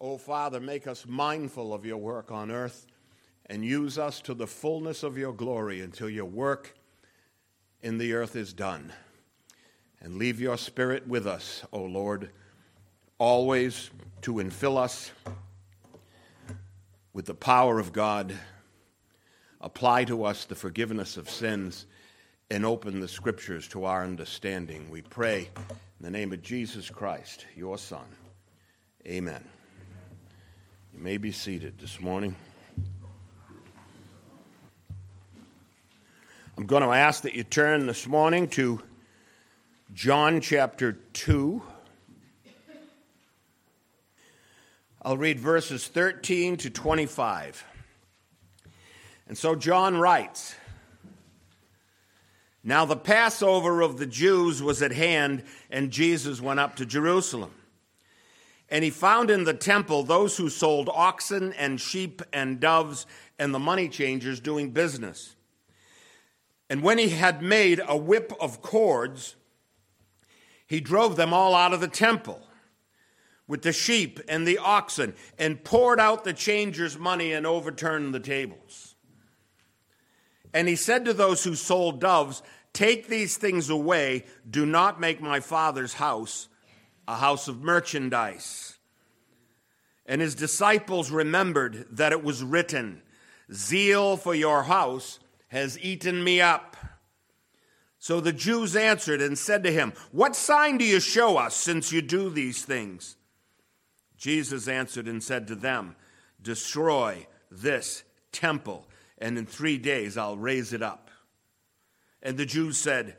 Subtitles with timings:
[0.00, 2.86] O Father, make us mindful of your work on earth
[3.46, 6.74] and use us to the fullness of your glory until your work
[7.82, 8.92] in the earth is done.
[10.00, 12.30] And leave your Spirit with us, O Lord,
[13.18, 13.90] always
[14.22, 15.10] to infill us
[17.12, 18.32] with the power of God,
[19.60, 21.86] apply to us the forgiveness of sins,
[22.50, 24.88] and open the Scriptures to our understanding.
[24.88, 28.06] We pray in the name of Jesus Christ, your Son.
[29.04, 29.57] Amen.
[30.98, 32.34] You may be seated this morning.
[36.56, 38.82] I'm going to ask that you turn this morning to
[39.94, 41.62] John chapter 2.
[45.00, 47.64] I'll read verses 13 to 25.
[49.28, 50.56] And so John writes
[52.64, 57.52] Now the Passover of the Jews was at hand, and Jesus went up to Jerusalem.
[58.70, 63.06] And he found in the temple those who sold oxen and sheep and doves
[63.38, 65.34] and the money changers doing business.
[66.68, 69.36] And when he had made a whip of cords,
[70.66, 72.42] he drove them all out of the temple
[73.46, 78.20] with the sheep and the oxen and poured out the changers' money and overturned the
[78.20, 78.94] tables.
[80.52, 82.42] And he said to those who sold doves,
[82.74, 84.26] Take these things away.
[84.48, 86.48] Do not make my father's house
[87.08, 88.76] a house of merchandise.
[90.04, 93.02] And his disciples remembered that it was written,
[93.52, 96.76] Zeal for your house has eaten me up.
[97.98, 101.90] So the Jews answered and said to him, What sign do you show us since
[101.90, 103.16] you do these things?
[104.18, 105.96] Jesus answered and said to them,
[106.42, 108.86] Destroy this temple,
[109.16, 111.10] and in three days I'll raise it up.
[112.22, 113.16] And the Jews said,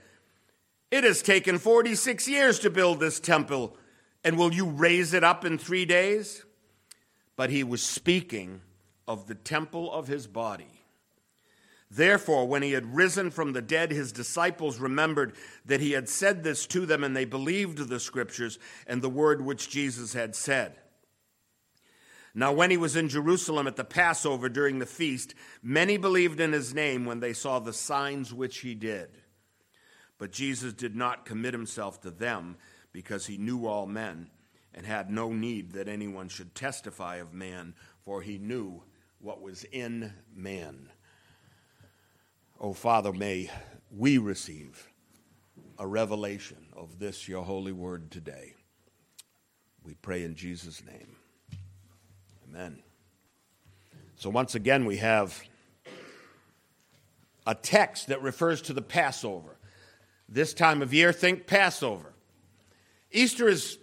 [0.92, 3.78] It has taken 46 years to build this temple,
[4.23, 6.44] and will you raise it up in three days?
[7.36, 8.62] But he was speaking
[9.08, 10.84] of the temple of his body.
[11.92, 15.33] Therefore, when he had risen from the dead, his disciples remembered
[15.66, 19.42] that he had said this to them, and they believed the scriptures and the word
[19.42, 20.76] which Jesus had said.
[22.36, 25.33] Now, when he was in Jerusalem at the Passover during the feast,
[25.64, 29.10] many believed in his name when they saw the signs which he did.
[30.19, 32.57] But Jesus did not commit himself to them
[32.91, 34.30] because he knew all men
[34.75, 38.83] and had no need that anyone should testify of man, for he knew
[39.19, 40.89] what was in man.
[42.59, 43.49] Oh, Father, may
[43.89, 44.89] we receive
[45.77, 48.53] a revelation of this, your holy word, today.
[49.83, 51.15] We pray in Jesus' name.
[52.47, 52.80] Amen.
[54.17, 55.41] So, once again, we have
[57.47, 59.58] a text that refers to the Passover.
[60.32, 62.14] This time of year, think Passover.
[63.12, 63.80] Easter is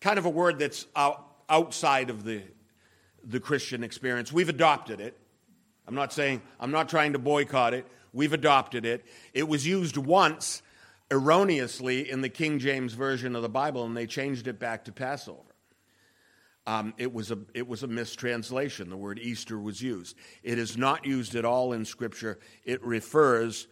[0.00, 0.86] kind of a word that's
[1.48, 2.42] outside of the,
[3.24, 4.30] the Christian experience.
[4.30, 5.16] We've adopted it.
[5.88, 7.86] I'm not saying, I'm not trying to boycott it.
[8.12, 9.04] We've adopted it.
[9.32, 10.62] It was used once
[11.10, 14.92] erroneously in the King James Version of the Bible, and they changed it back to
[14.92, 15.40] Passover.
[16.66, 18.90] Um, it, was a, it was a mistranslation.
[18.90, 20.16] The word Easter was used.
[20.42, 22.38] It is not used at all in Scripture.
[22.64, 23.66] It refers,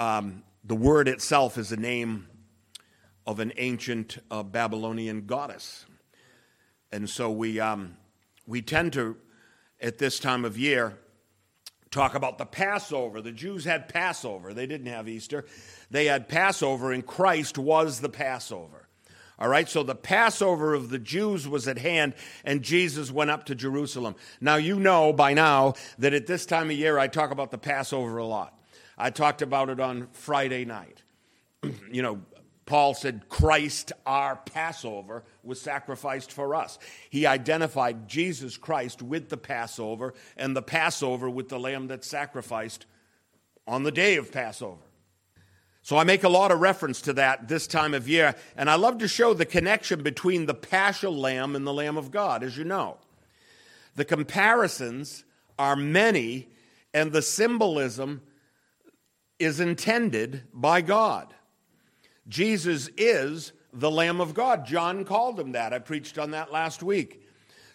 [0.00, 2.26] um, the word itself is the name
[3.26, 5.84] of an ancient uh, Babylonian goddess.
[6.90, 7.96] And so we, um,
[8.46, 9.16] we tend to,
[9.78, 10.96] at this time of year,
[11.90, 13.20] talk about the Passover.
[13.20, 15.44] The Jews had Passover, they didn't have Easter.
[15.90, 18.88] They had Passover, and Christ was the Passover.
[19.38, 23.44] All right, so the Passover of the Jews was at hand, and Jesus went up
[23.46, 24.16] to Jerusalem.
[24.40, 27.58] Now, you know by now that at this time of year, I talk about the
[27.58, 28.59] Passover a lot.
[29.00, 31.02] I talked about it on Friday night.
[31.90, 32.20] you know,
[32.66, 36.78] Paul said, Christ, our Passover, was sacrificed for us.
[37.08, 42.86] He identified Jesus Christ with the Passover and the Passover with the lamb that's sacrificed
[43.66, 44.84] on the day of Passover.
[45.82, 48.74] So I make a lot of reference to that this time of year, and I
[48.74, 52.58] love to show the connection between the paschal lamb and the Lamb of God, as
[52.58, 52.98] you know.
[53.96, 55.24] The comparisons
[55.58, 56.48] are many,
[56.92, 58.20] and the symbolism
[59.40, 61.34] is intended by God.
[62.28, 64.66] Jesus is the Lamb of God.
[64.66, 65.72] John called him that.
[65.72, 67.26] I preached on that last week.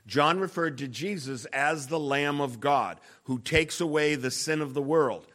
[0.07, 4.73] John referred to Jesus as the Lamb of God who takes away the sin of
[4.73, 5.25] the world.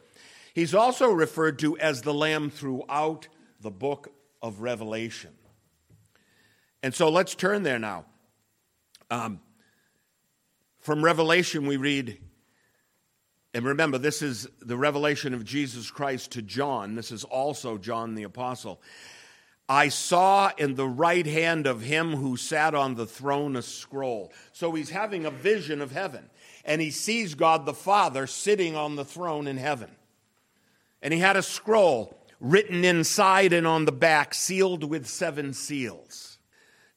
[0.53, 3.27] He's also referred to as the Lamb throughout
[3.59, 5.31] the book of Revelation.
[6.81, 8.05] And so let's turn there now.
[9.09, 9.41] Um,
[10.79, 12.17] from Revelation, we read,
[13.53, 16.95] and remember, this is the revelation of Jesus Christ to John.
[16.95, 18.81] This is also John the Apostle.
[19.67, 24.31] I saw in the right hand of him who sat on the throne a scroll.
[24.51, 26.29] So he's having a vision of heaven,
[26.65, 29.91] and he sees God the Father sitting on the throne in heaven.
[31.01, 36.37] And he had a scroll written inside and on the back, sealed with seven seals.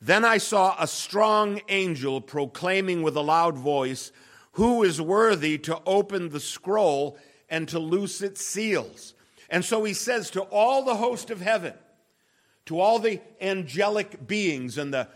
[0.01, 4.13] Then I saw a strong angel proclaiming with a loud voice,
[4.55, 7.19] Who is worthy to open the scroll
[7.49, 9.15] and to loose its seals?
[9.51, 11.75] And so he says to all the host of heaven,
[12.67, 15.09] to all the angelic beings and the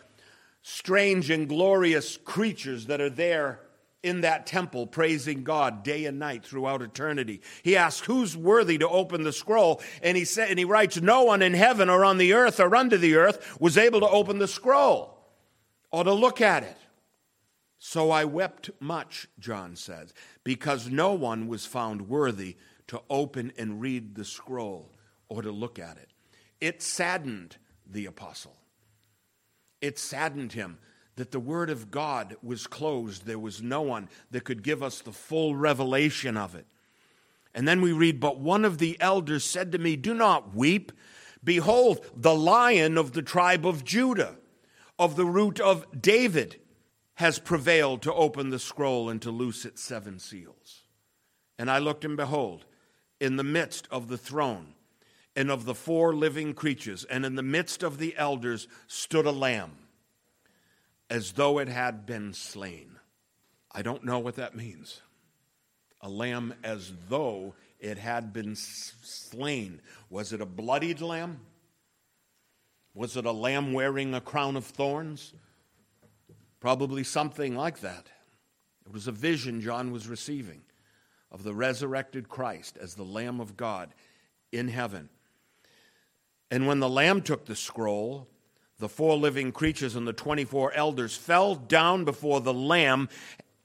[0.63, 3.61] strange and glorious creatures that are there
[4.03, 7.41] in that temple praising God day and night throughout eternity.
[7.63, 9.81] He asks, Who's worthy to open the scroll?
[10.03, 12.75] And he said, and he writes, No one in heaven or on the earth or
[12.77, 15.17] under the earth was able to open the scroll
[15.91, 16.77] or to look at it.
[17.79, 22.57] So I wept much, John says, because no one was found worthy
[22.89, 24.91] to open and read the scroll
[25.29, 26.09] or to look at it.
[26.61, 28.57] It saddened the apostle.
[29.81, 30.79] It saddened him
[31.17, 33.27] that the Word of God was closed.
[33.27, 36.67] There was no one that could give us the full revelation of it.
[37.55, 40.93] And then we read, But one of the elders said to me, Do not weep.
[41.43, 44.37] Behold, the lion of the tribe of Judah,
[44.99, 46.61] of the root of David,
[47.19, 50.85] has prevailed to open the scroll and to loose its seven seals.
[51.59, 52.65] And I looked, and behold,
[53.19, 54.75] in the midst of the throne
[55.35, 59.33] and of the four living creatures, and in the midst of the elders stood a
[59.33, 59.73] lamb
[61.11, 63.01] as though it had been slain.
[63.73, 65.01] I don't know what that means.
[66.01, 69.81] A lamb as though it had been slain.
[70.09, 71.41] Was it a bloodied lamb?
[72.95, 75.33] Was it a lamb wearing a crown of thorns?
[76.61, 78.09] Probably something like that.
[78.85, 80.63] It was a vision John was receiving
[81.31, 83.95] of the resurrected Christ as the Lamb of God
[84.51, 85.09] in heaven.
[86.51, 88.29] And when the Lamb took the scroll,
[88.79, 93.09] the four living creatures and the 24 elders fell down before the Lamb,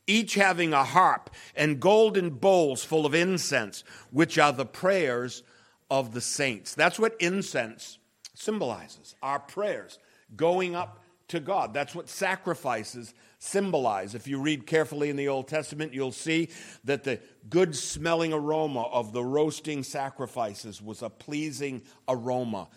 [0.08, 5.44] each having a harp and golden bowls full of incense, which are the prayers
[5.90, 6.76] of the saints.
[6.76, 8.00] That's what incense
[8.34, 10.00] symbolizes our prayers
[10.36, 11.03] going up
[11.34, 11.74] to God.
[11.74, 14.16] That's what sacrifices symbolize.
[14.16, 16.50] If you read carefully in the Old Testament, you'll see
[16.86, 17.20] that the
[17.50, 22.70] good smelling aroma of the roasting sacrifices was a pleasing aroma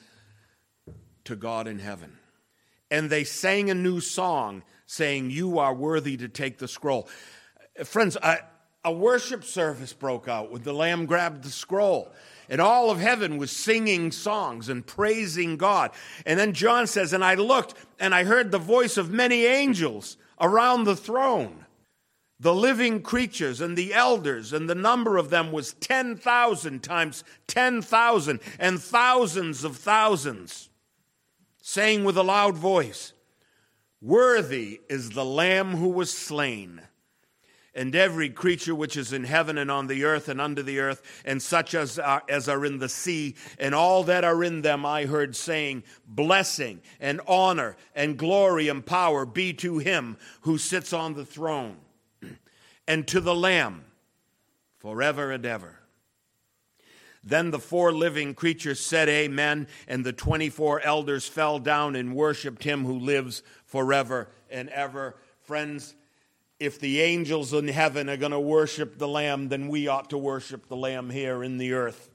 [1.25, 2.19] to God in heaven
[2.91, 7.09] and they sang a new song saying, You are worthy to take the scroll.
[7.85, 8.39] Friends, a,
[8.87, 12.13] a worship service broke out when the Lamb grabbed the scroll.
[12.49, 15.91] And all of heaven was singing songs and praising God.
[16.25, 20.17] And then John says, And I looked and I heard the voice of many angels
[20.41, 21.67] around the throne,
[22.39, 28.41] the living creatures and the elders, and the number of them was 10,000 times 10,000
[28.61, 30.71] and thousands of thousands
[31.61, 33.13] saying with a loud voice,
[34.01, 36.83] Worthy is the Lamb who was slain.
[37.77, 41.23] And every creature which is in heaven and on the earth and under the earth,
[41.27, 44.87] and such as are, as are in the sea, and all that are in them,
[44.87, 50.95] I heard saying, Blessing and honor and glory and power be to him who sits
[50.95, 51.77] on the throne,
[52.89, 53.85] and to the Lamb
[54.79, 55.79] forever and ever.
[57.23, 62.63] Then the four living creatures said, Amen, and the 24 elders fell down and worshiped
[62.63, 65.17] him who lives forever and ever.
[65.43, 65.95] Friends,
[66.59, 70.19] if the angels in heaven are going to worship the Lamb, then we ought to
[70.19, 72.11] worship the Lamb here in the earth.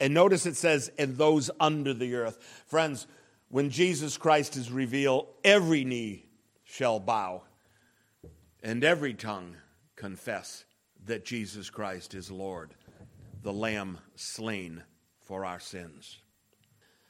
[0.00, 2.38] And notice it says, and those under the earth.
[2.66, 3.06] Friends,
[3.48, 6.26] when Jesus Christ is revealed, every knee
[6.64, 7.42] shall bow
[8.62, 9.56] and every tongue
[9.96, 10.64] confess
[11.06, 12.74] that Jesus Christ is Lord
[13.44, 14.82] the Lamb slain
[15.20, 16.18] for our sins.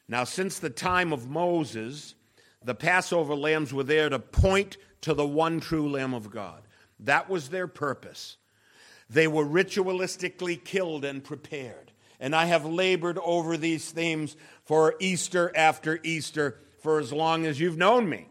[0.09, 2.17] Now, since the time of Moses,
[2.65, 6.63] the Passover lambs were there to point to the one true Lamb of God.
[7.01, 8.39] That was their purpose.
[9.11, 11.93] They were ritualistically killed and prepared.
[12.19, 17.61] And I have labored over these themes for Easter after Easter for as long as
[17.61, 18.29] you've known me.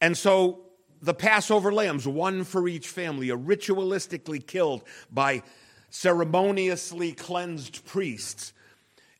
[0.00, 0.62] And so
[1.00, 5.42] the Passover lambs, one for each family, are ritualistically killed by
[5.90, 8.52] ceremoniously cleansed priests,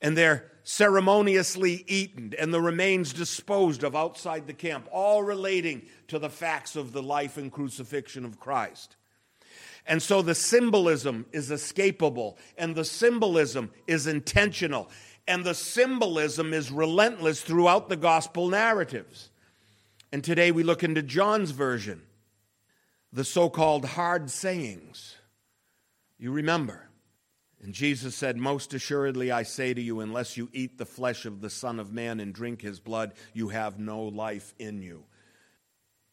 [0.01, 6.17] and they're ceremoniously eaten, and the remains disposed of outside the camp, all relating to
[6.17, 8.95] the facts of the life and crucifixion of Christ.
[9.85, 14.89] And so the symbolism is escapable, and the symbolism is intentional,
[15.27, 19.31] and the symbolism is relentless throughout the gospel narratives.
[20.13, 22.03] And today we look into John's version,
[23.13, 25.17] the so called hard sayings.
[26.17, 26.90] You remember,
[27.63, 31.41] And Jesus said, Most assuredly I say to you, unless you eat the flesh of
[31.41, 35.05] the Son of Man and drink his blood, you have no life in you.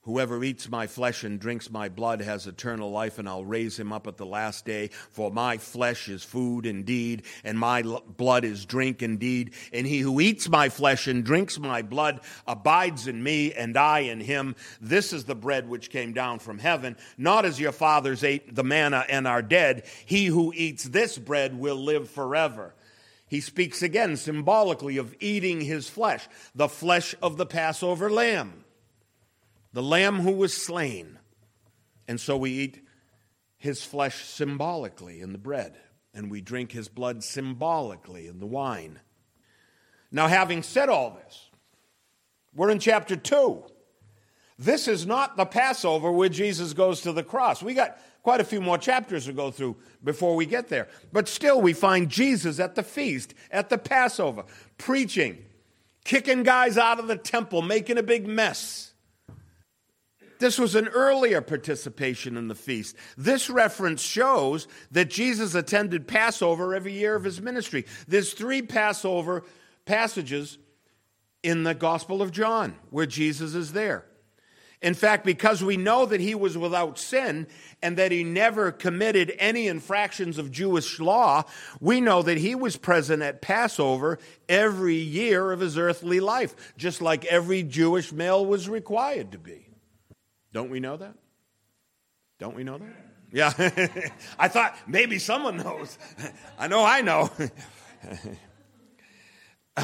[0.07, 3.91] Whoever eats my flesh and drinks my blood has eternal life, and I'll raise him
[3.91, 4.87] up at the last day.
[5.09, 9.53] For my flesh is food indeed, and my blood is drink indeed.
[9.73, 13.99] And he who eats my flesh and drinks my blood abides in me, and I
[13.99, 14.55] in him.
[14.79, 18.63] This is the bread which came down from heaven, not as your fathers ate the
[18.63, 19.83] manna and are dead.
[20.05, 22.73] He who eats this bread will live forever.
[23.27, 28.63] He speaks again symbolically of eating his flesh, the flesh of the Passover lamb
[29.73, 31.19] the lamb who was slain.
[32.07, 32.85] And so we eat
[33.57, 35.77] his flesh symbolically in the bread,
[36.13, 38.99] and we drink his blood symbolically in the wine.
[40.11, 41.49] Now, having said all this,
[42.55, 43.63] we're in chapter 2.
[44.57, 47.61] This is not the Passover where Jesus goes to the cross.
[47.61, 50.87] We got quite a few more chapters to go through before we get there.
[51.11, 54.45] But still, we find Jesus at the feast, at the Passover,
[54.77, 55.45] preaching,
[56.03, 58.93] kicking guys out of the temple, making a big mess.
[60.39, 62.95] This was an earlier participation in the feast.
[63.17, 67.85] This reference shows that Jesus attended Passover every year of his ministry.
[68.07, 69.43] There's three Passover
[69.85, 70.57] passages
[71.43, 74.05] in the Gospel of John where Jesus is there.
[74.79, 77.47] In fact, because we know that he was without sin
[77.81, 81.45] and that he never committed any infractions of Jewish law,
[81.79, 87.01] we know that he was present at Passover every year of his earthly life, just
[87.01, 89.66] like every Jewish male was required to be.
[90.53, 91.13] Don't we know that?
[92.39, 92.95] Don't we know that?
[93.31, 93.51] Yeah.
[94.39, 95.97] I thought maybe someone knows.
[96.59, 97.29] I know I know.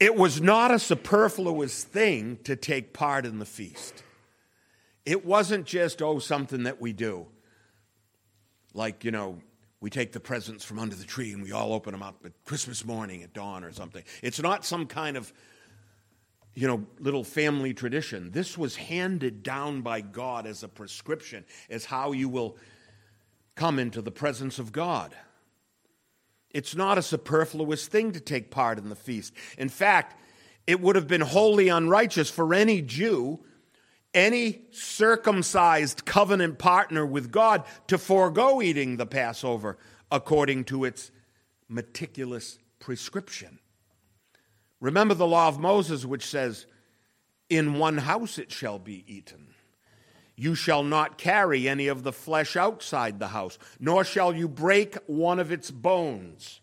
[0.00, 4.02] it was not a superfluous thing to take part in the feast.
[5.04, 7.26] It wasn't just, oh, something that we do.
[8.72, 9.40] Like, you know,
[9.80, 12.32] we take the presents from under the tree and we all open them up at
[12.44, 14.02] Christmas morning at dawn or something.
[14.22, 15.32] It's not some kind of
[16.54, 18.30] you know, little family tradition.
[18.30, 22.56] This was handed down by God as a prescription, as how you will
[23.54, 25.14] come into the presence of God.
[26.50, 29.32] It's not a superfluous thing to take part in the feast.
[29.58, 30.20] In fact,
[30.66, 33.40] it would have been wholly unrighteous for any Jew,
[34.14, 39.76] any circumcised covenant partner with God, to forego eating the Passover
[40.10, 41.10] according to its
[41.68, 43.58] meticulous prescription.
[44.84, 46.66] Remember the law of Moses, which says,
[47.48, 49.54] In one house it shall be eaten.
[50.36, 54.96] You shall not carry any of the flesh outside the house, nor shall you break
[55.06, 56.60] one of its bones.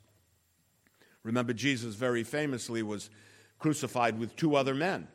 [1.23, 3.09] Remember, Jesus very famously was
[3.57, 5.07] crucified with two other men.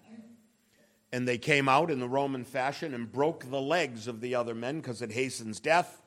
[1.13, 4.55] And they came out in the Roman fashion and broke the legs of the other
[4.55, 6.03] men because it hastens death.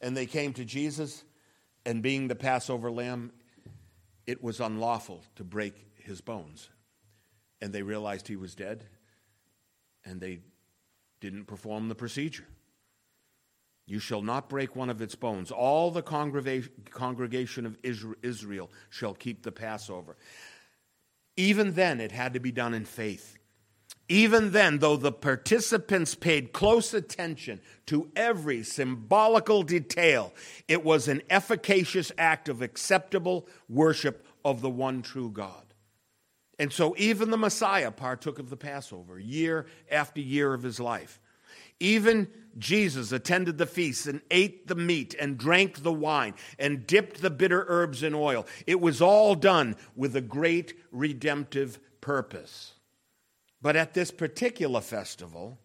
[0.00, 1.24] And they came to Jesus,
[1.84, 3.32] and being the Passover lamb,
[4.26, 6.68] it was unlawful to break his bones.
[7.60, 8.84] And they realized he was dead,
[10.04, 10.40] and they
[11.20, 12.46] didn't perform the procedure.
[13.86, 15.50] You shall not break one of its bones.
[15.50, 20.16] All the congregation of Israel shall keep the Passover.
[21.36, 23.38] Even then, it had to be done in faith.
[24.08, 30.32] Even then, though the participants paid close attention to every symbolical detail,
[30.68, 35.71] it was an efficacious act of acceptable worship of the one true God.
[36.58, 41.20] And so even the Messiah partook of the Passover year after year of his life.
[41.80, 42.28] Even
[42.58, 47.30] Jesus attended the feasts and ate the meat and drank the wine and dipped the
[47.30, 48.46] bitter herbs in oil.
[48.66, 52.74] It was all done with a great redemptive purpose.
[53.60, 55.58] But at this particular festival,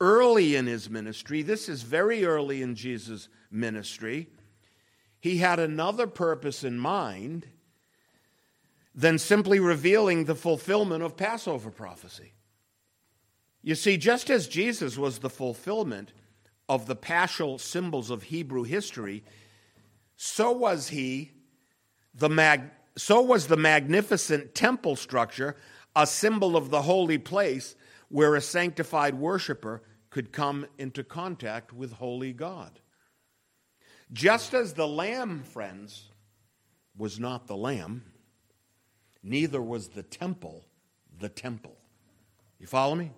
[0.00, 4.28] early in his ministry, this is very early in Jesus' ministry,
[5.20, 7.46] he had another purpose in mind
[8.94, 12.32] than simply revealing the fulfillment of Passover prophecy.
[13.62, 16.12] You see, just as Jesus was the fulfillment
[16.68, 19.24] of the paschal symbols of Hebrew history,
[20.16, 21.32] so was he
[22.14, 25.56] the mag- so was the magnificent temple structure
[25.94, 27.74] a symbol of the holy place
[28.08, 32.80] where a sanctified worshiper could come into contact with holy God.
[34.12, 36.10] Just as the lamb, friends,
[36.96, 38.04] was not the lamb,
[39.22, 40.64] neither was the temple
[41.22, 41.76] the temple.
[42.58, 43.12] You follow me?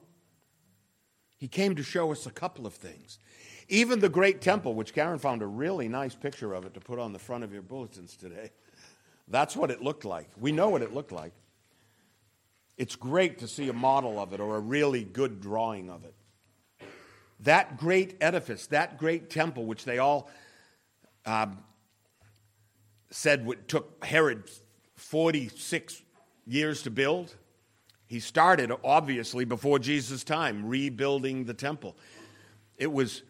[1.36, 3.18] He came to show us a couple of things.
[3.68, 6.98] Even the great temple, which Karen found a really nice picture of it to put
[6.98, 8.52] on the front of your bulletins today,
[9.26, 10.28] that's what it looked like.
[10.38, 11.32] We know what it looked like.
[12.76, 16.14] It's great to see a model of it or a really good drawing of it.
[17.40, 20.30] That great edifice, that great temple, which they all
[21.24, 21.58] um,
[23.10, 24.50] said what took Herod
[24.96, 26.02] 46
[26.46, 27.34] years to build.
[28.06, 31.96] He started, obviously, before Jesus' time, rebuilding the temple.
[32.76, 33.22] It was,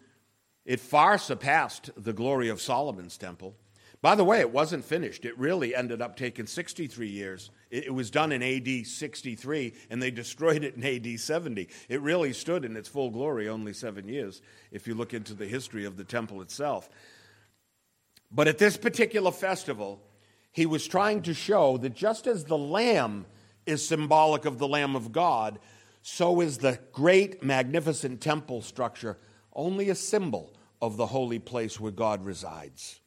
[0.65, 3.55] it far surpassed the glory of Solomon's temple.
[4.01, 5.25] By the way, it wasn't finished.
[5.25, 7.49] It really ended up taking 63 years.
[7.71, 11.67] It, was done in AD 63, and they destroyed it in AD 70.
[11.89, 15.47] It really stood in its full glory only seven years, if you look into the
[15.47, 16.87] history of the temple itself.
[18.31, 19.99] But at this particular festival,
[20.55, 23.25] he was trying to show that just as the lamb
[23.65, 25.59] is symbolic of the Lamb of God,
[26.01, 29.17] so is the great, magnificent temple structure
[29.51, 33.01] only a symbol of the holy place where God resides.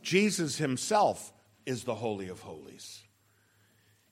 [0.00, 1.30] Jesus himself
[1.66, 3.02] is the Holy of Holies.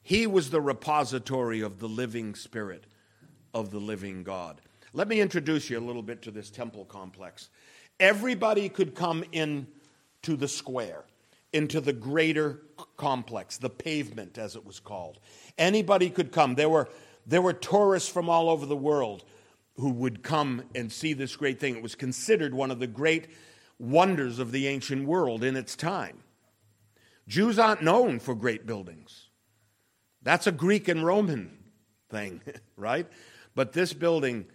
[0.02, 2.84] He was the repository of the living Spirit
[3.54, 4.60] of the living God.
[4.92, 7.48] Let me introduce you a little bit to this temple complex.
[7.98, 9.66] Everybody could come in
[10.22, 11.04] to the square,
[11.52, 12.62] into the greater
[12.96, 15.18] complex, the pavement as it was called.
[15.56, 16.54] Anybody could come.
[16.54, 16.88] There were,
[17.26, 19.24] there were tourists from all over the world
[19.76, 21.76] who would come and see this great thing.
[21.76, 23.28] It was considered one of the great
[23.78, 26.18] wonders of the ancient world in its time.
[27.28, 29.28] Jews aren't known for great buildings.
[30.22, 31.56] That's a Greek and Roman
[32.10, 32.42] thing,
[32.76, 33.06] right?
[33.54, 34.46] But this building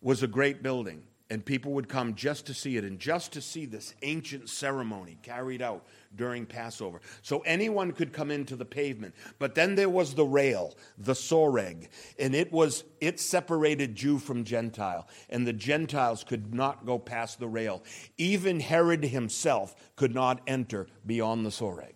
[0.00, 3.40] was a great building, and people would come just to see it and just to
[3.40, 7.00] see this ancient ceremony carried out during Passover.
[7.22, 9.14] So anyone could come into the pavement.
[9.38, 11.88] But then there was the rail, the soreg,
[12.18, 17.38] and it was it separated Jew from Gentile, and the Gentiles could not go past
[17.40, 17.82] the rail.
[18.18, 21.94] Even Herod himself could not enter beyond the soreg.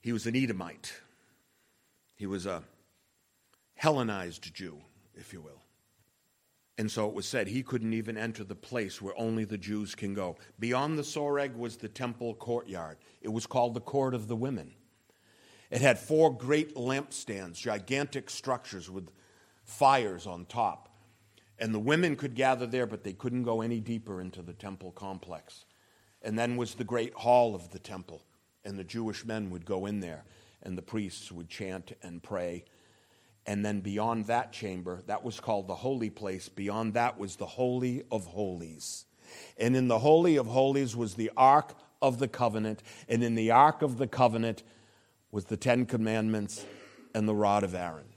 [0.00, 0.92] He was an Edomite.
[2.16, 2.62] He was a
[3.74, 4.78] Hellenized Jew,
[5.14, 5.65] if you will.
[6.78, 9.94] And so it was said he couldn't even enter the place where only the Jews
[9.94, 10.36] can go.
[10.58, 12.98] Beyond the Soreg was the temple courtyard.
[13.22, 14.74] It was called the Court of the Women.
[15.70, 19.10] It had four great lampstands, gigantic structures with
[19.64, 20.94] fires on top.
[21.58, 24.92] And the women could gather there, but they couldn't go any deeper into the temple
[24.92, 25.64] complex.
[26.20, 28.22] And then was the great hall of the temple,
[28.64, 30.24] and the Jewish men would go in there,
[30.62, 32.64] and the priests would chant and pray
[33.46, 36.48] and then beyond that chamber, that was called the holy place.
[36.48, 39.06] Beyond that was the Holy of Holies.
[39.56, 42.82] And in the Holy of Holies was the Ark of the Covenant.
[43.08, 44.64] And in the Ark of the Covenant
[45.30, 46.66] was the Ten Commandments
[47.14, 48.08] and the rod of Aaron.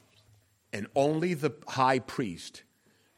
[0.73, 2.63] And only the high priest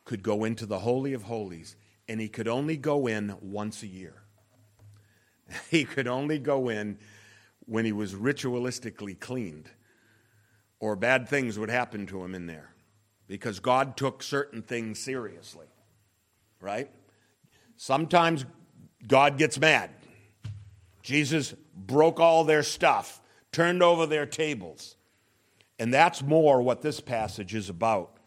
[0.03, 1.75] could go into the Holy of Holies,
[2.07, 4.15] and he could only go in once a year.
[5.69, 6.97] He could only go in
[7.65, 9.69] when he was ritualistically cleaned
[10.81, 12.73] or bad things would happen to him in there
[13.27, 15.67] because God took certain things seriously,
[16.59, 16.89] right?
[17.77, 18.43] Sometimes
[19.07, 19.91] God gets mad.
[21.01, 23.21] Jesus broke all their stuff,
[23.53, 24.97] turned over their tables.
[25.79, 28.17] And that's more what this passage is about.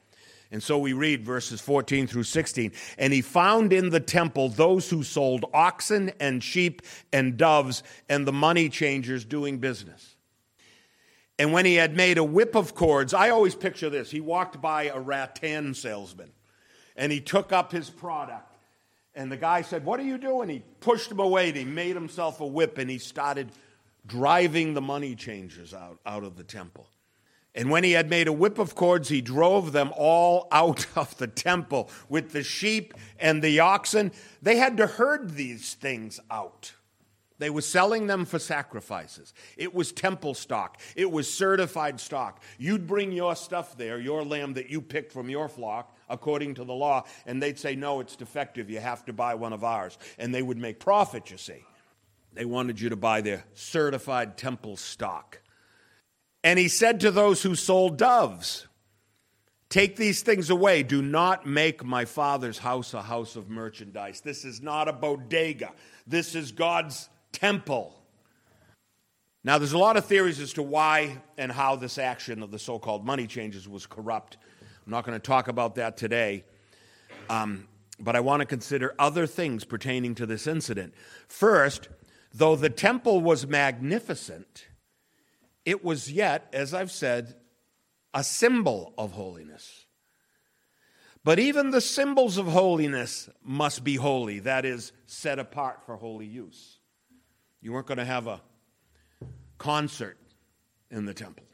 [0.51, 2.73] And so we read verses 14 through 16.
[2.97, 8.27] And he found in the temple those who sold oxen and sheep and doves and
[8.27, 10.14] the money changers doing business.
[11.39, 14.11] And when he had made a whip of cords, I always picture this.
[14.11, 16.31] He walked by a rattan salesman
[16.97, 18.57] and he took up his product.
[19.17, 20.49] And the guy said, What are you doing?
[20.49, 23.51] He pushed him away and he made himself a whip and he started
[24.07, 26.87] driving the money changers out, out of the temple.
[27.55, 31.17] And when he had made a whip of cords, he drove them all out of
[31.19, 34.13] the temple with the sheep and the oxen.
[34.43, 36.75] They had to herd these things out.
[37.45, 39.35] They were selling them for sacrifices.
[39.59, 40.81] It was temple stock.
[40.97, 42.43] It was certified stock.
[42.57, 46.65] You'd bring your stuff there, your lamb that you picked from your flock, according to
[46.65, 48.71] the law, and they'd say, No, it's defective.
[48.71, 49.99] You have to buy one of ours.
[50.17, 51.63] And they would make profit, you see.
[52.33, 55.43] They wanted you to buy their certified temple stock.
[56.43, 58.67] And he said to those who sold doves,
[59.69, 60.83] Take these things away.
[60.83, 64.23] Do not make my father's house a house of merchandise.
[64.23, 65.73] This is not a bodega.
[66.07, 67.95] This is God's temple.
[69.43, 72.59] Now, there's a lot of theories as to why and how this action of the
[72.59, 74.39] so called money changers was corrupt.
[74.87, 76.45] I'm not going to talk about that today,
[77.29, 77.69] um,
[78.01, 80.95] but I want to consider other things pertaining to this incident.
[81.29, 81.89] First,
[82.33, 84.67] though the temple was magnificent,
[85.67, 87.35] it was yet, as I've said,
[88.15, 89.85] a symbol of holiness.
[91.25, 96.27] But even the symbols of holiness must be holy, that is, set apart for holy
[96.27, 96.79] use.
[97.65, 98.43] You weren't going to have a
[99.57, 100.19] concert
[100.91, 101.47] in the temple.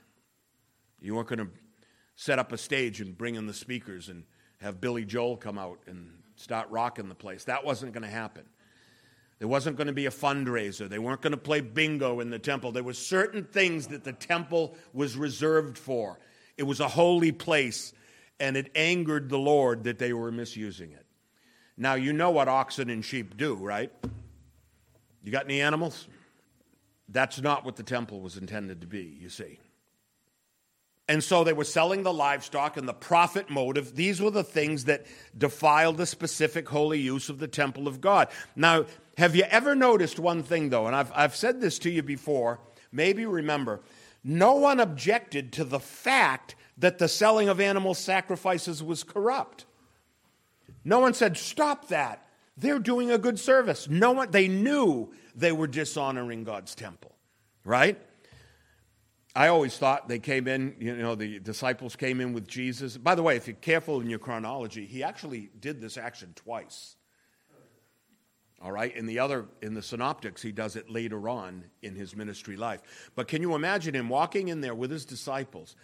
[1.01, 1.49] You weren't going to
[2.16, 4.25] set up a stage and bring in the speakers and
[4.61, 7.44] have Billy Joel come out and start rocking the place.
[7.44, 8.42] That wasn't going to happen.
[9.38, 10.88] There wasn't going to be a fundraiser.
[10.88, 12.73] They weren't going to play bingo in the temple.
[12.73, 16.18] There were certain things that the temple was reserved for.
[16.59, 17.92] It was a holy place,
[18.40, 21.07] and it angered the Lord that they were misusing it.
[21.77, 23.92] Now, you know what oxen and sheep do, right?
[25.22, 26.09] You got any animals?
[27.09, 29.59] That's not what the temple was intended to be, you see.
[31.09, 33.96] And so they were selling the livestock and the profit motive.
[33.96, 35.06] These were the things that
[35.37, 38.28] defiled the specific holy use of the temple of God.
[38.54, 38.87] Now,
[39.18, 40.87] have you ever noticed one thing, though?
[40.87, 42.61] And I've, I've said this to you before.
[42.92, 43.80] Maybe remember.
[44.22, 49.66] No one objected to the fact that the selling of animal sacrifices was corrupt.
[50.85, 52.24] No one said, Stop that.
[52.61, 53.88] They're doing a good service.
[53.88, 57.16] No one, they knew they were dishonoring God's temple,
[57.64, 57.99] right?
[59.35, 62.99] I always thought they came in, you know, the disciples came in with Jesus.
[62.99, 66.96] By the way, if you're careful in your chronology, he actually did this action twice.
[68.62, 72.14] All right, in the other, in the synoptics, he does it later on in his
[72.14, 73.11] ministry life.
[73.14, 75.77] But can you imagine him walking in there with his disciples?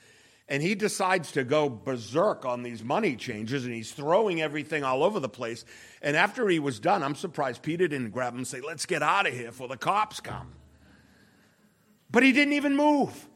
[0.49, 5.03] And he decides to go berserk on these money changes and he's throwing everything all
[5.03, 5.65] over the place.
[6.03, 9.03] And after he was done, I'm surprised Peter didn't grab him and say, Let's get
[9.03, 10.53] out of here before the cops come.
[12.11, 13.29] But he didn't even move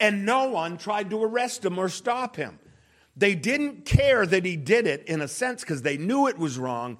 [0.00, 2.58] and no one tried to arrest him or stop him.
[3.16, 6.58] They didn't care that he did it in a sense because they knew it was
[6.58, 6.98] wrong,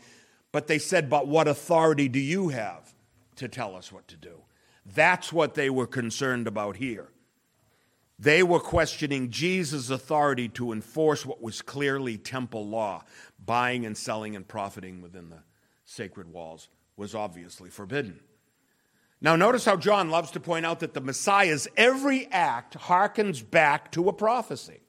[0.53, 2.95] but they said, But what authority do you have
[3.37, 4.43] to tell us what to do?
[4.85, 7.09] That's what they were concerned about here.
[8.21, 13.03] They were questioning Jesus' authority to enforce what was clearly temple law.
[13.43, 15.39] Buying and selling and profiting within the
[15.87, 18.21] sacred walls was obviously forbidden.
[19.23, 23.91] Now, notice how John loves to point out that the Messiah's every act harkens back
[23.93, 24.81] to a prophecy.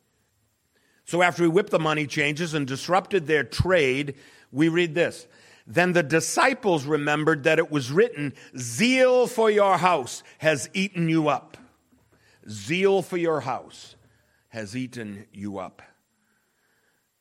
[1.05, 4.15] So, after he whipped the money changers and disrupted their trade,
[4.51, 5.25] we read this.
[5.65, 11.29] Then the disciples remembered that it was written, Zeal for your house has eaten you
[11.29, 11.57] up.
[12.49, 13.95] Zeal for your house
[14.49, 15.81] has eaten you up.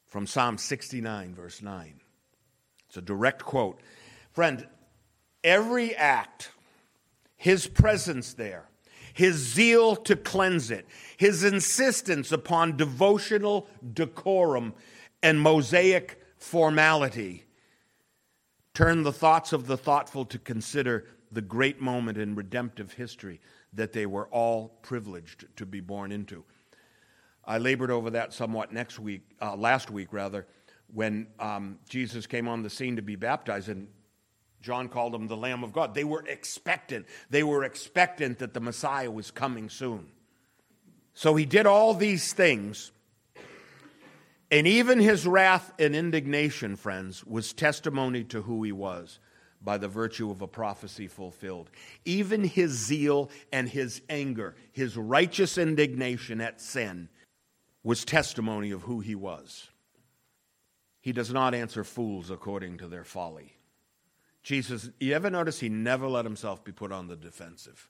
[0.07, 2.01] From Psalm 69, verse 9.
[2.89, 3.81] It's a direct quote.
[4.33, 4.67] Friend,
[5.45, 6.51] every act
[7.37, 8.69] his presence there,
[9.15, 14.75] his zeal to cleanse it, his insistence upon devotional decorum
[15.23, 17.45] and Mosaic formality.
[18.75, 23.41] Turn the thoughts of the thoughtful to consider the great moment in redemptive history
[23.73, 26.45] that they were all privileged to be born into.
[27.45, 30.47] I labored over that somewhat next week, uh, last week rather,
[30.93, 33.89] when um, Jesus came on the scene to be baptized, and
[34.61, 35.95] John called him the Lamb of God.
[35.95, 37.07] They were expectant.
[37.31, 40.09] They were expectant that the Messiah was coming soon.
[41.15, 42.93] So he did all these things.
[44.51, 49.21] And even his wrath and indignation, friends, was testimony to who he was
[49.63, 51.71] by the virtue of a prophecy fulfilled.
[52.05, 57.09] Even his zeal and his anger, his righteous indignation at sin,
[57.83, 59.69] was testimony of who he was.
[61.01, 63.55] He does not answer fools according to their folly.
[64.43, 67.89] Jesus, you ever notice he never let himself be put on the defensive?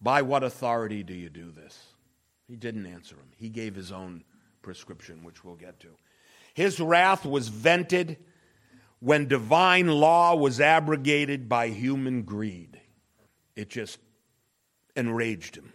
[0.00, 1.78] By what authority do you do this?
[2.46, 3.30] He didn't answer him.
[3.36, 4.24] He gave his own
[4.62, 5.88] prescription, which we'll get to.
[6.54, 8.18] His wrath was vented
[9.00, 12.80] when divine law was abrogated by human greed.
[13.54, 13.98] It just
[14.96, 15.72] enraged him.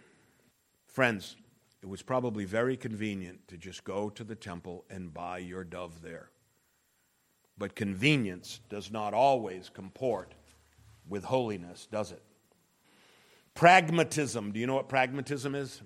[0.86, 1.36] Friends,
[1.82, 6.02] it was probably very convenient to just go to the temple and buy your dove
[6.02, 6.30] there.
[7.56, 10.34] But convenience does not always comport
[11.08, 12.22] with holiness, does it?
[13.54, 14.52] Pragmatism.
[14.52, 15.80] Do you know what pragmatism is?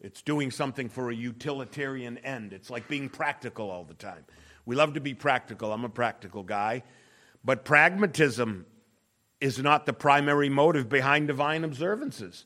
[0.00, 2.52] It's doing something for a utilitarian end.
[2.52, 4.24] It's like being practical all the time.
[4.68, 5.72] We love to be practical.
[5.72, 6.82] I'm a practical guy.
[7.42, 8.66] But pragmatism
[9.40, 12.44] is not the primary motive behind divine observances.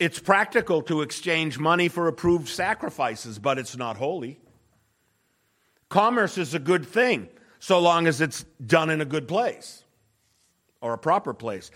[0.00, 4.40] It's practical to exchange money for approved sacrifices, but it's not holy.
[5.88, 7.28] Commerce is a good thing
[7.60, 9.84] so long as it's done in a good place
[10.80, 11.70] or a proper place.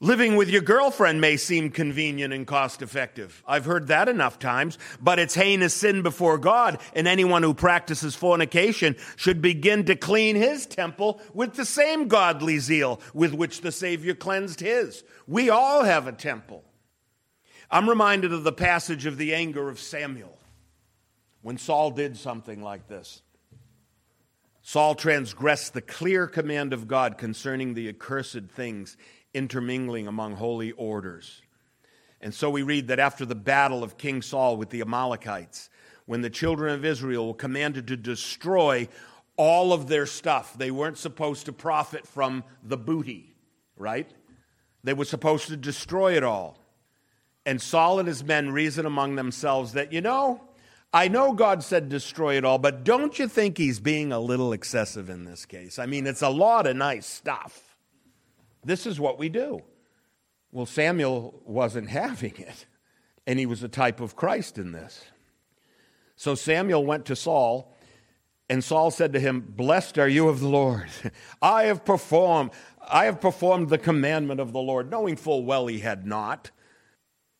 [0.00, 3.42] Living with your girlfriend may seem convenient and cost effective.
[3.48, 8.14] I've heard that enough times, but it's heinous sin before God, and anyone who practices
[8.14, 13.72] fornication should begin to clean his temple with the same godly zeal with which the
[13.72, 15.02] Savior cleansed his.
[15.26, 16.62] We all have a temple.
[17.68, 20.38] I'm reminded of the passage of the anger of Samuel
[21.42, 23.20] when Saul did something like this.
[24.62, 28.96] Saul transgressed the clear command of God concerning the accursed things
[29.34, 31.42] intermingling among holy orders.
[32.20, 35.70] And so we read that after the battle of King Saul with the Amalekites,
[36.06, 38.88] when the children of Israel were commanded to destroy
[39.38, 40.52] all of their stuff.
[40.58, 43.34] They weren't supposed to profit from the booty,
[43.76, 44.10] right?
[44.84, 46.58] They were supposed to destroy it all.
[47.46, 50.42] And Saul and his men reason among themselves that, you know,
[50.92, 54.52] I know God said destroy it all, but don't you think he's being a little
[54.52, 55.78] excessive in this case?
[55.78, 57.67] I mean, it's a lot of nice stuff.
[58.68, 59.62] This is what we do.
[60.52, 62.66] Well, Samuel wasn't having it,
[63.26, 65.06] and he was a type of Christ in this.
[66.16, 67.74] So Samuel went to Saul,
[68.50, 70.88] and Saul said to him, Blessed are you of the Lord.
[71.42, 72.50] I have performed,
[72.86, 76.50] I have performed the commandment of the Lord, knowing full well he had not.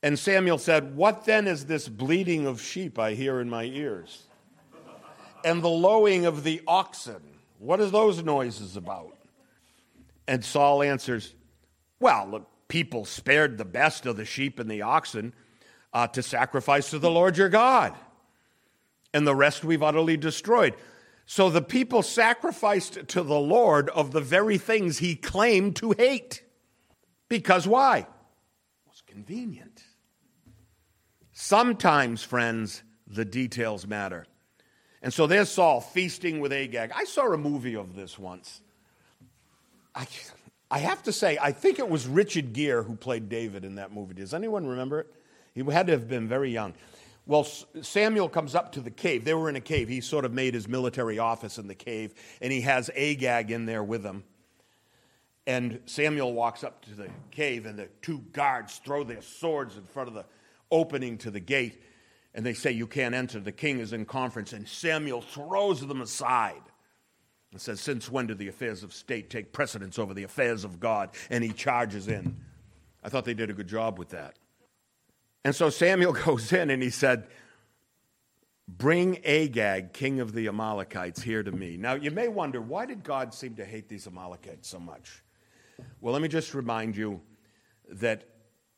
[0.03, 4.23] And Samuel said, What then is this bleating of sheep I hear in my ears?
[5.45, 7.21] And the lowing of the oxen,
[7.59, 9.17] what are those noises about?
[10.29, 11.35] And Saul answers,
[11.99, 15.33] Well, the people spared the best of the sheep and the oxen
[15.93, 17.97] uh, to sacrifice to the Lord your God,
[19.14, 20.75] and the rest we've utterly destroyed.
[21.25, 26.43] So the people sacrificed to the Lord of the very things he claimed to hate.
[27.29, 27.99] Because why?
[27.99, 28.07] It
[28.87, 29.83] was convenient.
[31.33, 34.27] Sometimes, friends, the details matter.
[35.01, 36.93] And so there's Saul feasting with Agag.
[36.95, 38.61] I saw a movie of this once.
[39.94, 40.07] I,
[40.70, 43.92] I have to say, I think it was Richard Gere who played David in that
[43.92, 44.14] movie.
[44.14, 45.14] Does anyone remember it?
[45.55, 46.74] He had to have been very young.
[47.27, 47.44] Well,
[47.83, 49.24] Samuel comes up to the cave.
[49.24, 49.88] They were in a cave.
[49.88, 53.66] He sort of made his military office in the cave, and he has Agag in
[53.66, 54.24] there with him.
[55.46, 59.85] And Samuel walks up to the cave, and the two guards throw their swords in
[59.85, 60.24] front of the
[60.70, 61.83] opening to the gate,
[62.35, 63.40] and they say, You can't enter.
[63.40, 64.53] The king is in conference.
[64.53, 66.62] And Samuel throws them aside
[67.53, 70.81] and says, Since when do the affairs of state take precedence over the affairs of
[70.81, 71.11] God?
[71.31, 72.37] And he charges in.
[73.03, 74.37] I thought they did a good job with that.
[75.45, 77.29] And so Samuel goes in and he said,
[78.69, 81.79] Bring Agag, king of the Amalekites, here to me.
[81.79, 85.23] Now, you may wonder, why did God seem to hate these Amalekites so much?
[86.03, 87.23] Well, let me just remind you
[87.89, 88.29] that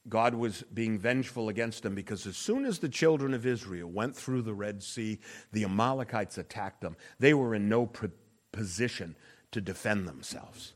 [0.09, 4.17] God was being vengeful against them because as soon as the children of Israel went
[4.17, 5.19] through the Red Sea,
[5.53, 6.97] the Amalekites attacked them.
[7.19, 7.85] They were in no
[8.53, 9.17] position
[9.53, 10.75] to defend themselves.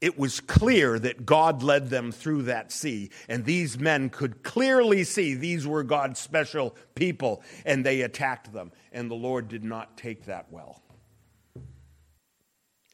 [0.00, 5.02] It was clear that God led them through that sea, and these men could clearly
[5.02, 9.96] see these were God's special people, and they attacked them, and the Lord did not
[9.96, 10.82] take that well.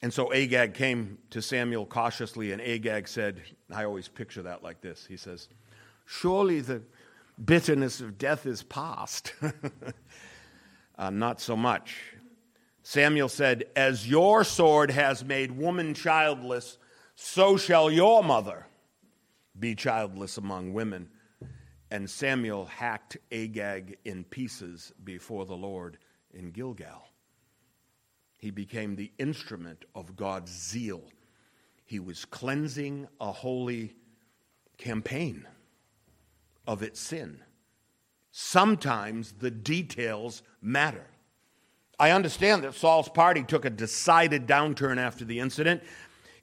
[0.00, 4.80] And so Agag came to Samuel cautiously, and Agag said, I always picture that like
[4.80, 5.06] this.
[5.06, 5.48] He says,
[6.06, 6.82] Surely the
[7.42, 9.32] bitterness of death is past.
[10.98, 12.13] uh, not so much.
[12.86, 16.76] Samuel said, As your sword has made woman childless,
[17.14, 18.66] so shall your mother
[19.58, 21.08] be childless among women.
[21.90, 25.96] And Samuel hacked Agag in pieces before the Lord
[26.32, 27.08] in Gilgal.
[28.36, 31.04] He became the instrument of God's zeal.
[31.86, 33.94] He was cleansing a holy
[34.76, 35.46] campaign
[36.66, 37.40] of its sin.
[38.30, 41.06] Sometimes the details matter.
[41.98, 45.82] I understand that Saul's party took a decided downturn after the incident.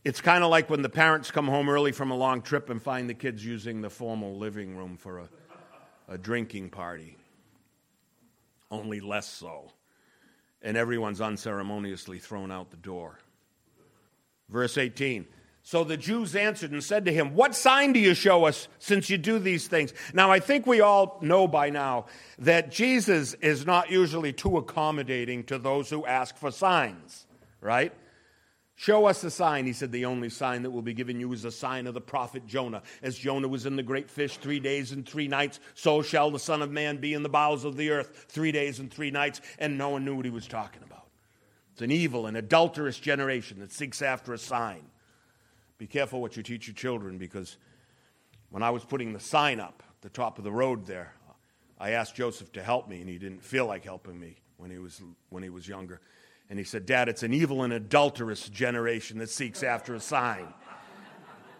[0.03, 2.81] It's kind of like when the parents come home early from a long trip and
[2.81, 5.29] find the kids using the formal living room for a,
[6.07, 7.17] a drinking party,
[8.71, 9.71] only less so
[10.61, 13.19] and everyone's unceremoniously thrown out the door.
[14.49, 15.25] Verse 18.
[15.63, 19.09] So the Jews answered and said to him, What sign do you show us since
[19.09, 19.93] you do these things?
[20.13, 22.07] Now, I think we all know by now
[22.39, 27.27] that Jesus is not usually too accommodating to those who ask for signs,
[27.61, 27.93] right?
[28.81, 29.67] Show us a sign.
[29.67, 32.01] He said, The only sign that will be given you is the sign of the
[32.01, 32.81] prophet Jonah.
[33.03, 36.39] As Jonah was in the great fish three days and three nights, so shall the
[36.39, 39.39] Son of Man be in the bowels of the earth three days and three nights.
[39.59, 41.05] And no one knew what he was talking about.
[41.73, 44.81] It's an evil and adulterous generation that seeks after a sign.
[45.81, 47.57] Be careful what you teach your children because
[48.51, 51.15] when I was putting the sign up at the top of the road there,
[51.79, 54.77] I asked Joseph to help me, and he didn't feel like helping me when he
[54.77, 55.99] was, when he was younger.
[56.51, 60.53] And he said, Dad, it's an evil and adulterous generation that seeks after a sign.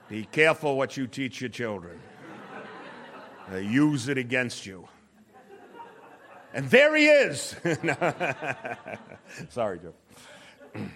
[0.08, 2.00] Be careful what you teach your children.
[3.50, 4.88] They use it against you.
[6.54, 7.56] And there he is.
[9.50, 9.96] sorry, Joe.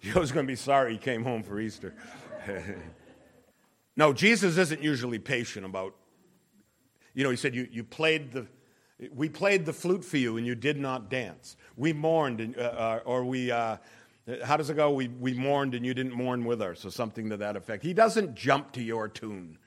[0.00, 1.94] Joe's going to be sorry he came home for Easter.
[3.96, 5.94] no, Jesus isn't usually patient about,
[7.14, 8.46] you know, he said, you, you played the,
[9.12, 11.56] we played the flute for you and you did not dance.
[11.76, 13.76] We mourned, and, uh, uh, or we, uh,
[14.42, 14.90] how does it go?
[14.90, 17.82] We, we mourned and you didn't mourn with us, or something to that effect.
[17.82, 19.58] He doesn't jump to your tune.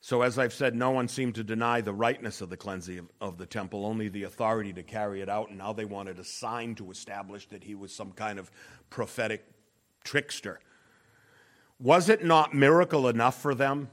[0.00, 3.10] So, as I've said, no one seemed to deny the rightness of the cleansing of,
[3.20, 5.48] of, the temple, only the authority to carry it out.
[5.48, 8.50] And now they wanted a sign to establish that he was some kind of
[8.88, 9.44] prophetic
[10.04, 10.60] trickster.
[11.78, 13.90] Was it not miracle enough for them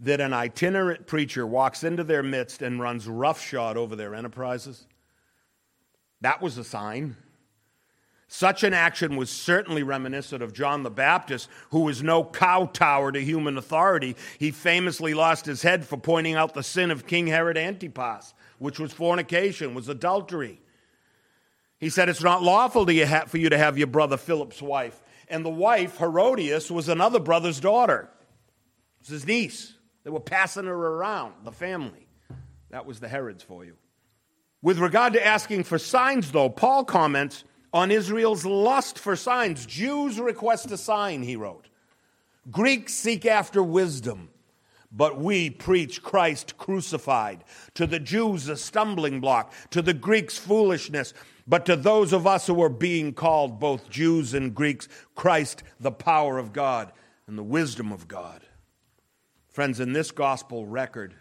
[0.00, 4.86] that an itinerant preacher walks into their midst and runs roughshod over their enterprises?
[6.20, 7.16] That was a sign.
[8.26, 13.20] Such an action was certainly reminiscent of John the Baptist, who was no kowtower to
[13.20, 14.16] human authority.
[14.38, 18.80] He famously lost his head for pointing out the sin of King Herod Antipas, which
[18.80, 20.60] was fornication, was adultery.
[21.78, 25.00] He said, It's not lawful for you to have your brother Philip's wife.
[25.28, 28.10] And the wife, Herodias, was another brother's daughter.
[28.10, 29.74] It was his niece.
[30.04, 32.06] They were passing her around, the family.
[32.70, 33.76] That was the Herods for you.
[34.62, 39.66] With regard to asking for signs, though, Paul comments, on Israel's lust for signs.
[39.66, 41.68] Jews request a sign, he wrote.
[42.50, 44.30] Greeks seek after wisdom,
[44.92, 47.42] but we preach Christ crucified.
[47.74, 51.14] To the Jews, a stumbling block, to the Greeks, foolishness,
[51.46, 55.92] but to those of us who are being called, both Jews and Greeks, Christ, the
[55.92, 56.92] power of God
[57.26, 58.42] and the wisdom of God.
[59.50, 61.14] Friends, in this gospel record,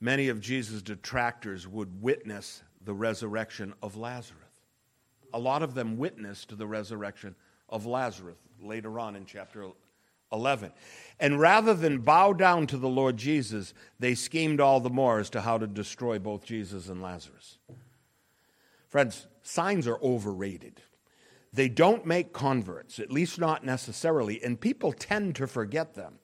[0.00, 4.48] many of Jesus' detractors would witness the resurrection of Lazarus
[5.32, 7.34] a lot of them witnessed the resurrection
[7.68, 9.66] of Lazarus later on in chapter
[10.32, 10.72] 11.
[11.20, 15.30] And rather than bow down to the Lord Jesus, they schemed all the more as
[15.30, 17.58] to how to destroy both Jesus and Lazarus.
[18.88, 20.82] Friends, signs are overrated.
[21.52, 26.18] They don't make converts, at least not necessarily, and people tend to forget them.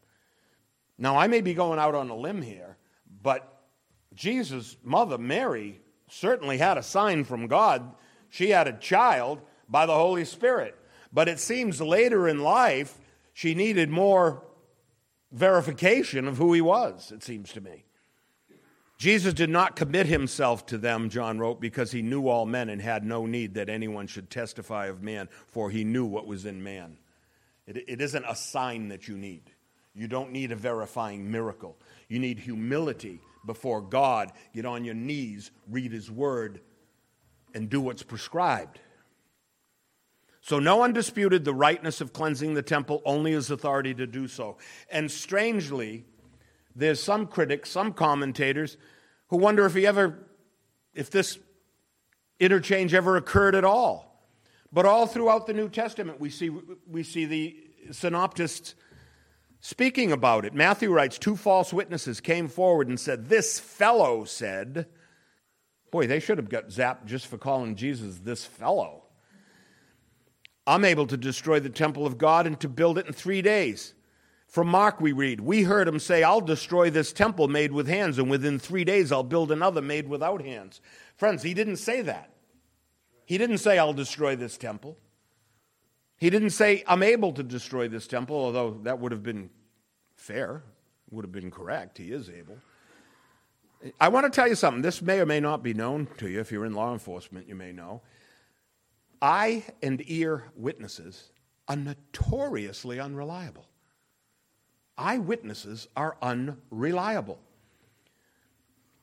[0.98, 2.76] Now, I may be going out on a limb here,
[3.22, 3.62] but
[4.14, 7.94] Jesus' mother, Mary, certainly had a sign from God
[8.34, 10.76] she had a child by the Holy Spirit.
[11.12, 12.98] But it seems later in life,
[13.32, 14.42] she needed more
[15.30, 17.84] verification of who he was, it seems to me.
[19.04, 22.80] Jesus did not commit himself to them, John wrote, because he knew all men and
[22.80, 26.62] had no need that anyone should testify of man, for he knew what was in
[26.62, 26.96] man.
[27.66, 29.42] It, it isn't a sign that you need.
[29.94, 31.76] You don't need a verifying miracle.
[32.08, 34.32] You need humility before God.
[34.54, 36.62] Get on your knees, read his word,
[37.54, 38.80] and do what's prescribed.
[40.40, 44.28] So no one disputed the rightness of cleansing the temple, only his authority to do
[44.28, 44.56] so.
[44.90, 46.06] And strangely,
[46.74, 48.78] there's some critics, some commentators,
[49.34, 50.16] who wonder if he ever,
[50.94, 51.40] if this
[52.38, 54.24] interchange ever occurred at all.
[54.72, 56.50] But all throughout the New Testament, we see,
[56.88, 57.56] we see the
[57.90, 58.76] synoptists
[59.58, 60.54] speaking about it.
[60.54, 64.86] Matthew writes, Two false witnesses came forward and said, This fellow said,
[65.90, 69.02] Boy, they should have got zapped just for calling Jesus this fellow.
[70.64, 73.94] I'm able to destroy the temple of God and to build it in three days.
[74.54, 78.18] From Mark, we read, We heard him say, I'll destroy this temple made with hands,
[78.18, 80.80] and within three days I'll build another made without hands.
[81.16, 82.30] Friends, he didn't say that.
[83.24, 84.96] He didn't say, I'll destroy this temple.
[86.18, 89.50] He didn't say, I'm able to destroy this temple, although that would have been
[90.14, 90.62] fair,
[91.10, 91.98] would have been correct.
[91.98, 92.58] He is able.
[94.00, 94.82] I want to tell you something.
[94.82, 96.38] This may or may not be known to you.
[96.38, 98.02] If you're in law enforcement, you may know.
[99.20, 101.32] Eye and ear witnesses
[101.66, 103.66] are notoriously unreliable.
[104.96, 107.38] Eyewitnesses are unreliable.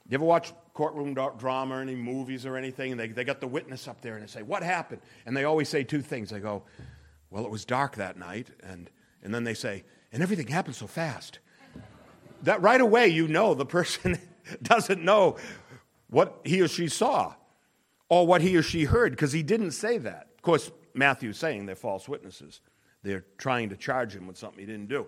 [0.07, 2.91] You ever watch courtroom drama or any movies or anything?
[2.91, 5.01] And they, they got the witness up there and they say, What happened?
[5.25, 6.29] And they always say two things.
[6.29, 6.63] They go,
[7.29, 8.49] Well, it was dark that night.
[8.61, 8.89] And,
[9.23, 11.39] and then they say, And everything happened so fast.
[12.43, 14.19] That right away, you know the person
[14.61, 15.37] doesn't know
[16.09, 17.35] what he or she saw
[18.09, 20.27] or what he or she heard because he didn't say that.
[20.35, 22.59] Of course, Matthew's saying they're false witnesses.
[23.03, 25.07] They're trying to charge him with something he didn't do.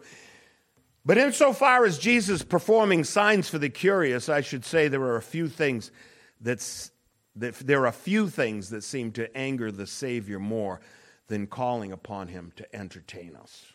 [1.05, 5.21] But insofar as Jesus performing signs for the curious, I should say there are a
[5.21, 5.91] few things
[6.39, 6.91] that's,
[7.35, 10.79] that there are a few things that seem to anger the Savior more
[11.27, 13.65] than calling upon him to entertain us.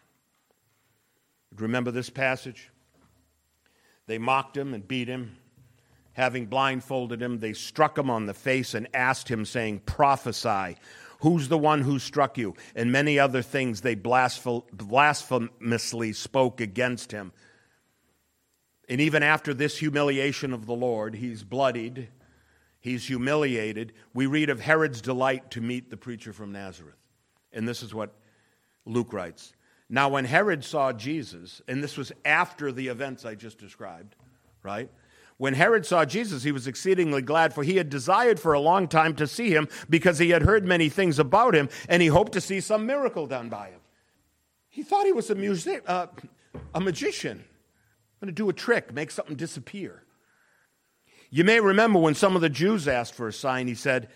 [1.56, 2.70] Remember this passage?
[4.06, 5.36] They mocked him and beat him
[6.18, 10.76] having blindfolded him, they struck him on the face and asked him, saying, Prophesy,
[11.18, 12.54] who's the one who struck you?
[12.74, 17.33] And many other things they blasphemously spoke against him.
[18.88, 22.08] And even after this humiliation of the Lord, he's bloodied,
[22.81, 23.92] he's humiliated.
[24.14, 26.96] We read of Herod's delight to meet the preacher from Nazareth.
[27.52, 28.14] And this is what
[28.87, 29.52] Luke writes.
[29.90, 34.16] Now, when Herod saw Jesus, and this was after the events I just described,
[34.62, 34.90] right?
[35.38, 38.88] When Herod saw Jesus, he was exceedingly glad, for he had desired for a long
[38.88, 42.32] time to see him because he had heard many things about him, and he hoped
[42.32, 43.80] to see some miracle done by him.
[44.68, 46.08] He thought he was a, music, uh,
[46.74, 47.38] a magician.
[48.20, 50.02] I'm going to do a trick, make something disappear.
[51.30, 54.08] You may remember when some of the Jews asked for a sign, he said,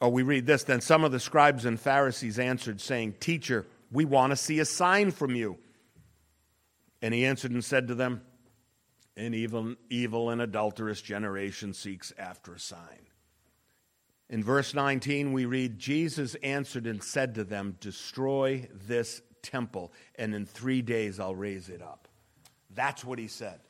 [0.00, 4.04] Oh, we read this, then some of the scribes and Pharisees answered, saying, Teacher, we
[4.04, 5.58] want to see a sign from you.
[7.00, 8.22] And he answered and said to them,
[9.16, 13.06] An evil, evil and adulterous generation seeks after a sign.
[14.28, 20.34] In verse 19, we read, Jesus answered and said to them, Destroy this temple, and
[20.34, 22.08] in three days I'll raise it up.
[22.70, 23.60] That's what he said.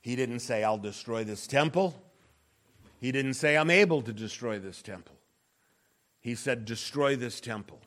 [0.00, 2.00] He didn't say, I'll destroy this temple.
[3.00, 5.16] He didn't say, I'm able to destroy this temple.
[6.20, 7.80] He said, Destroy this temple.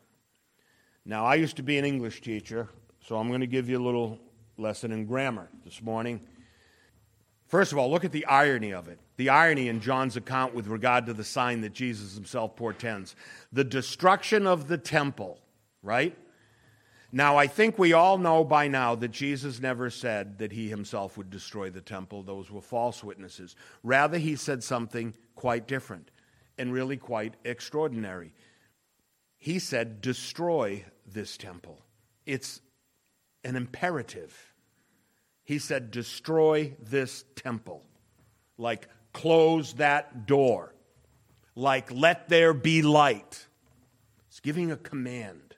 [1.06, 2.70] Now, I used to be an English teacher,
[3.06, 4.20] so I'm going to give you a little
[4.58, 6.22] lesson in grammar this morning.
[7.50, 9.00] First of all, look at the irony of it.
[9.18, 13.16] The irony in John's account with regard to the sign that Jesus himself portends
[13.52, 15.40] the destruction of the temple,
[15.82, 16.16] right?
[17.12, 21.18] Now, I think we all know by now that Jesus never said that he himself
[21.18, 22.22] would destroy the temple.
[22.22, 23.56] Those were false witnesses.
[23.82, 26.12] Rather, he said something quite different
[26.60, 28.32] and really quite extraordinary.
[29.40, 31.82] He said, Destroy this temple.
[32.28, 32.62] It's
[33.44, 34.49] an imperative.
[35.50, 37.84] He said, Destroy this temple.
[38.60, 40.76] Like, close that door.
[41.56, 43.48] Like, let there be light.
[44.28, 45.56] It's giving a command.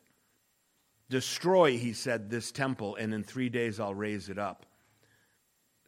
[1.10, 4.66] Destroy, he said, this temple, and in three days I'll raise it up.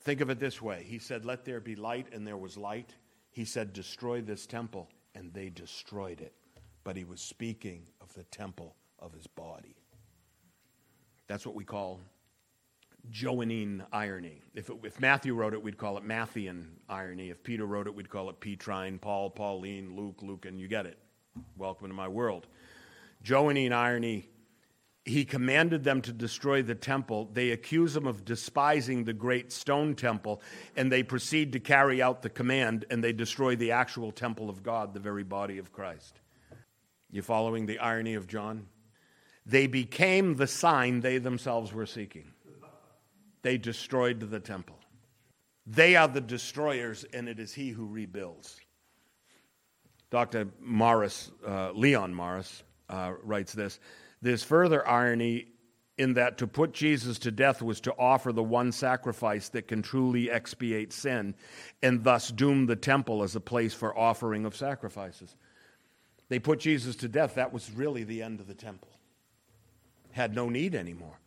[0.02, 2.94] Think of it this way He said, Let there be light, and there was light.
[3.32, 6.34] He said, Destroy this temple, and they destroyed it.
[6.84, 9.78] But he was speaking of the temple of his body.
[11.28, 12.02] That's what we call
[13.10, 14.42] Johannine irony.
[14.54, 17.30] If, it, if Matthew wrote it, we'd call it Matthean irony.
[17.30, 20.58] If Peter wrote it, we'd call it Petrine, Paul, Pauline, Luke, Lucan.
[20.58, 20.98] You get it.
[21.58, 22.48] Welcome to my world.
[23.24, 24.30] Johannine irony
[25.06, 27.30] he commanded them to destroy the temple.
[27.34, 30.42] They accuse him of despising the great stone temple,
[30.78, 34.64] and they proceed to carry out the command, and they destroy the actual temple of
[34.64, 36.22] God, the very body of Christ.
[37.12, 38.68] You following the irony of John?
[39.46, 42.33] They became the sign they themselves were seeking.
[43.44, 44.80] They destroyed the temple.
[45.68, 48.60] They are the destroyers, and it is he who rebuilds.
[50.10, 50.48] Dr.
[50.60, 53.80] Morris, uh, Leon Morris, uh, writes this
[54.22, 55.48] there's further irony
[55.98, 59.82] in that to put Jesus to death was to offer the one sacrifice that can
[59.82, 61.36] truly expiate sin
[61.82, 65.36] and thus doom the temple as a place for offering of sacrifices.
[66.30, 67.36] They put Jesus to death.
[67.36, 68.90] That was really the end of the temple.
[70.12, 71.20] Had no need anymore.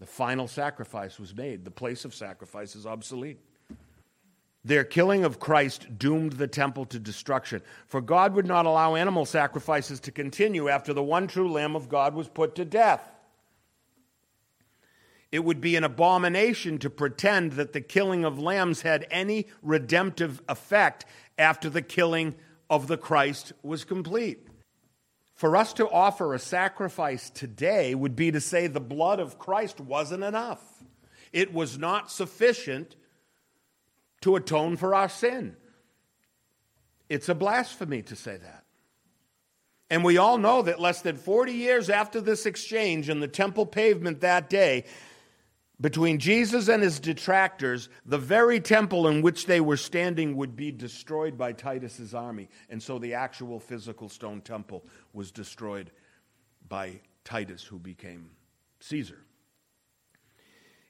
[0.00, 1.64] The final sacrifice was made.
[1.64, 3.38] The place of sacrifice is obsolete.
[4.64, 9.24] Their killing of Christ doomed the temple to destruction, for God would not allow animal
[9.24, 13.02] sacrifices to continue after the one true Lamb of God was put to death.
[15.32, 20.42] It would be an abomination to pretend that the killing of lambs had any redemptive
[20.48, 21.06] effect
[21.38, 22.34] after the killing
[22.68, 24.46] of the Christ was complete.
[25.40, 29.80] For us to offer a sacrifice today would be to say the blood of Christ
[29.80, 30.62] wasn't enough.
[31.32, 32.94] It was not sufficient
[34.20, 35.56] to atone for our sin.
[37.08, 38.64] It's a blasphemy to say that.
[39.88, 43.64] And we all know that less than 40 years after this exchange on the temple
[43.64, 44.84] pavement that day,
[45.80, 50.70] between Jesus and his detractors, the very temple in which they were standing would be
[50.70, 52.48] destroyed by Titus's army.
[52.68, 55.90] And so the actual physical stone temple was destroyed
[56.68, 58.30] by Titus, who became
[58.80, 59.18] Caesar.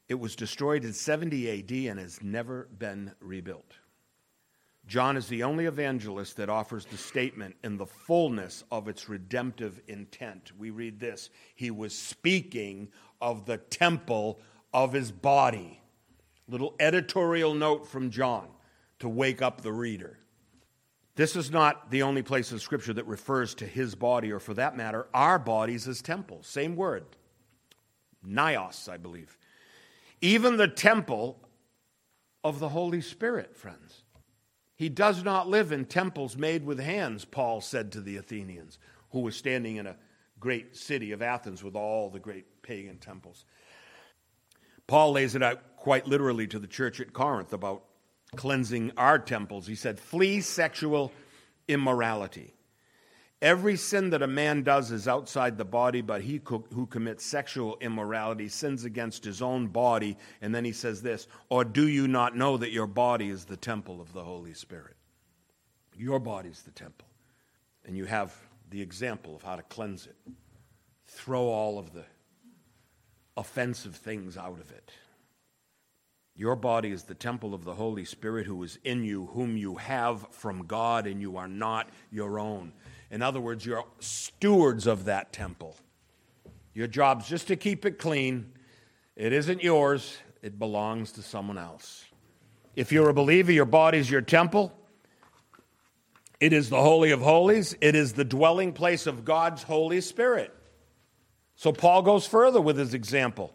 [0.09, 3.75] It was destroyed in 70 AD and has never been rebuilt.
[4.89, 9.81] John is the only evangelist that offers the statement in the fullness of its redemptive
[9.87, 10.51] intent.
[10.59, 12.89] We read this He was speaking
[13.21, 14.41] of the temple
[14.73, 15.81] of his body.
[16.49, 18.49] Little editorial note from John
[18.99, 20.19] to wake up the reader.
[21.15, 24.55] This is not the only place in Scripture that refers to his body, or for
[24.55, 26.47] that matter, our bodies as temples.
[26.47, 27.05] Same word.
[28.23, 29.37] Naos, I believe
[30.21, 31.39] even the temple
[32.45, 34.03] of the Holy Spirit, friends.
[34.77, 38.79] He does not live in temples made with hands, Paul said to the Athenians,
[39.11, 39.97] who were standing in a
[40.39, 43.45] great city of Athens with all the great pagan temples.
[44.91, 47.85] Paul lays it out quite literally to the church at Corinth about
[48.35, 49.69] cleansing our temples.
[49.69, 51.13] He said, Flee sexual
[51.69, 52.55] immorality.
[53.41, 57.79] Every sin that a man does is outside the body, but he who commits sexual
[57.81, 60.17] immorality sins against his own body.
[60.43, 63.57] And then he says this Or do you not know that your body is the
[63.57, 64.97] temple of the Holy Spirit?
[65.97, 67.07] Your body is the temple.
[67.85, 68.35] And you have
[68.71, 70.17] the example of how to cleanse it.
[71.07, 72.05] Throw all of the
[73.37, 74.93] offensive things out of it.
[76.37, 79.77] Your body is the temple of the Holy Spirit who is in you, whom you
[79.77, 82.73] have from God, and you are not your own.
[83.11, 85.77] In other words, you're stewards of that temple.
[86.73, 88.53] Your job's just to keep it clean.
[89.17, 92.05] It isn't yours, it belongs to someone else.
[92.77, 94.73] If you're a believer, your body's your temple.
[96.39, 100.55] It is the Holy of Holies, it is the dwelling place of God's Holy Spirit.
[101.61, 103.53] So Paul goes further with his example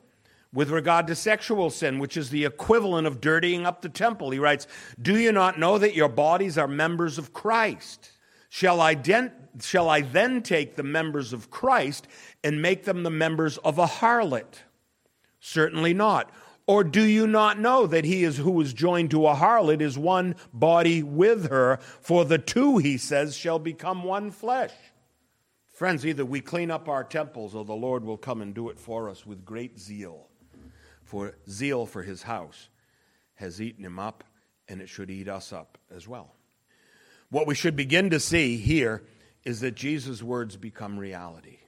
[0.53, 4.29] with regard to sexual sin, which is the equivalent of dirtying up the temple.
[4.29, 4.67] He writes,
[5.01, 8.11] Do you not know that your bodies are members of Christ?
[8.47, 12.07] Shall I, den- shall I then take the members of Christ
[12.43, 14.59] and make them the members of a harlot?
[15.39, 16.29] Certainly not.
[16.67, 19.97] Or do you not know that he is who is joined to a harlot is
[19.97, 21.79] one body with her?
[22.01, 24.73] For the two, he says, shall become one flesh.
[25.75, 28.79] Friends, either we clean up our temples or the Lord will come and do it
[28.79, 30.27] for us with great zeal
[31.05, 32.69] for zeal for his house
[33.35, 34.23] has eaten him up,
[34.67, 36.33] and it should eat us up as well.
[37.29, 39.03] What we should begin to see here
[39.43, 41.59] is that Jesus' words become reality.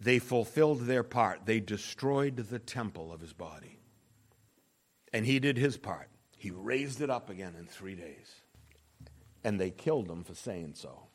[0.00, 3.78] They fulfilled their part, they destroyed the temple of his body.
[5.12, 6.08] And he did his part.
[6.36, 8.42] He raised it up again in three days.
[9.42, 11.07] And they killed him for saying so.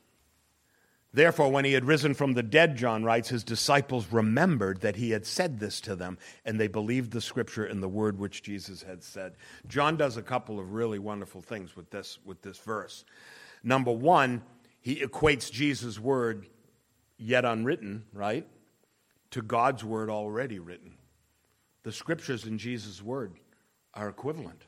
[1.14, 5.11] Therefore, when he had risen from the dead, John writes, his disciples remembered that he
[5.11, 8.82] had said this to them, and they believed the scripture and the word which Jesus
[8.82, 9.36] had said.
[9.68, 13.05] John does a couple of really wonderful things with this, with this verse.
[13.64, 14.41] Number one,
[14.82, 16.47] he equates Jesus' word,
[17.18, 18.47] yet unwritten, right,
[19.32, 20.95] to God's word already written.
[21.84, 23.34] The scriptures in Jesus' word
[23.93, 24.64] are equivalent.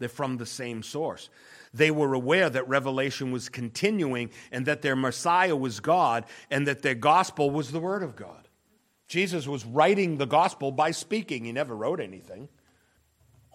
[0.00, 1.30] They're from the same source.
[1.72, 6.82] They were aware that revelation was continuing and that their Messiah was God and that
[6.82, 8.48] their gospel was the Word of God.
[9.06, 12.48] Jesus was writing the gospel by speaking, he never wrote anything.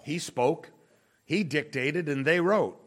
[0.03, 0.71] He spoke,
[1.25, 2.81] he dictated, and they wrote.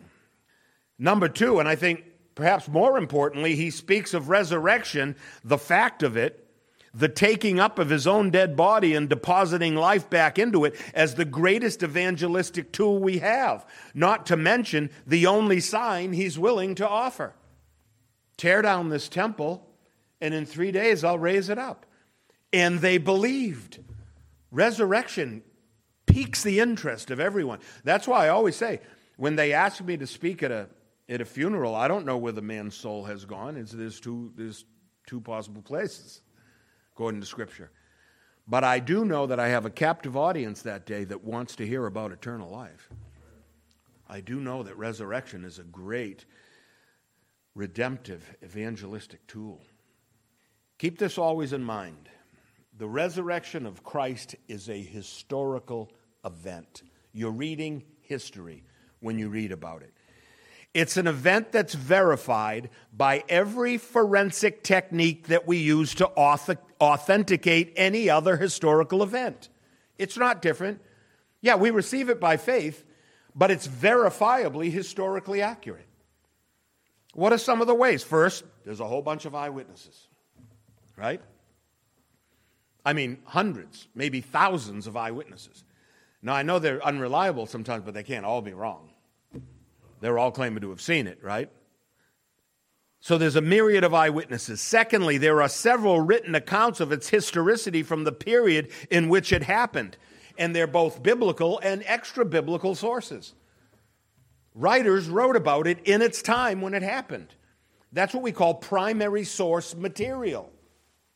[0.99, 2.05] Number two, and I think
[2.35, 6.48] perhaps more importantly, he speaks of resurrection, the fact of it,
[6.95, 11.15] the taking up of his own dead body and depositing life back into it as
[11.15, 16.89] the greatest evangelistic tool we have, not to mention the only sign he's willing to
[16.89, 17.35] offer.
[18.37, 19.67] Tear down this temple,
[20.21, 21.87] and in three days I'll raise it up.
[22.53, 23.81] And they believed.
[24.51, 25.43] Resurrection
[26.07, 27.59] piques the interest of everyone.
[27.85, 28.81] That's why I always say,
[29.17, 30.69] when they ask me to speak at a,
[31.09, 33.57] at a funeral, I don't know where the man's soul has gone.
[33.57, 34.65] It's, there's, two, there's
[35.07, 36.23] two possible places
[36.99, 37.71] according to Scripture.
[38.49, 41.65] But I do know that I have a captive audience that day that wants to
[41.65, 42.91] hear about eternal life.
[44.09, 46.25] I do know that resurrection is a great
[47.55, 49.63] redemptive evangelistic tool.
[50.79, 52.09] Keep this always in mind.
[52.77, 55.93] The resurrection of Christ is a historical
[56.25, 56.83] event.
[57.13, 58.65] You're reading history
[58.99, 59.95] when you read about it.
[60.79, 68.09] It's an event that's verified by every forensic technique that we use to authenticate any
[68.09, 69.49] other historical event.
[69.99, 70.81] It's not different.
[71.41, 72.85] Yeah, we receive it by faith,
[73.35, 75.89] but it's verifiably historically accurate.
[77.13, 78.05] What are some of the ways?
[78.05, 80.07] First, there's a whole bunch of eyewitnesses,
[80.97, 81.21] right?
[82.87, 85.65] I mean, hundreds, maybe thousands of eyewitnesses.
[86.23, 88.88] Now, I know they're unreliable sometimes, but they can't all be wrong.
[90.01, 91.51] They're all claiming to have seen it, right?
[93.01, 94.61] So there's a myriad of eyewitnesses.
[94.61, 99.45] Secondly, there are several written accounts of its historicity from the period in which it
[99.45, 99.97] happened,
[100.37, 103.35] and they're both biblical and extra biblical sources.
[104.55, 107.35] Writers wrote about it in its time when it happened.
[107.93, 110.51] That's what we call primary source material,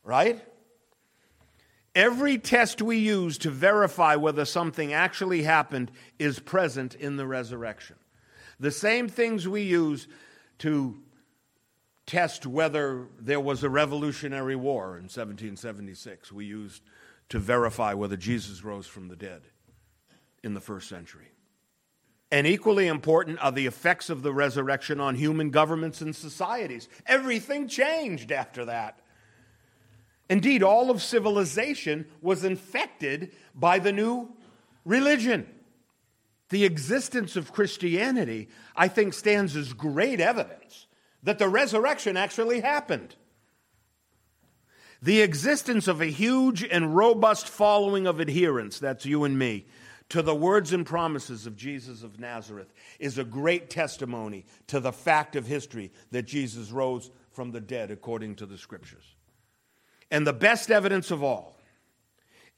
[0.04, 0.40] right?
[1.94, 7.96] Every test we use to verify whether something actually happened is present in the resurrection.
[8.62, 10.06] The same things we use
[10.58, 10.96] to
[12.06, 16.80] test whether there was a Revolutionary War in 1776, we used
[17.30, 19.42] to verify whether Jesus rose from the dead
[20.44, 21.32] in the first century.
[22.30, 26.88] And equally important are the effects of the resurrection on human governments and societies.
[27.04, 29.00] Everything changed after that.
[30.30, 34.36] Indeed, all of civilization was infected by the new
[34.84, 35.48] religion
[36.52, 40.86] the existence of Christianity, I think, stands as great evidence
[41.22, 43.16] that the resurrection actually happened.
[45.00, 49.64] The existence of a huge and robust following of adherents, that's you and me,
[50.10, 54.92] to the words and promises of Jesus of Nazareth is a great testimony to the
[54.92, 59.16] fact of history that Jesus rose from the dead according to the scriptures.
[60.10, 61.56] And the best evidence of all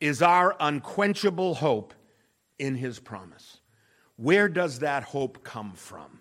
[0.01, 1.95] is our unquenchable hope
[2.59, 3.61] in his promise.
[4.17, 6.21] Where does that hope come from?